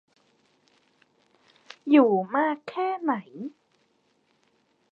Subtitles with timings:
[1.89, 3.13] อยู่มากแค่ไหน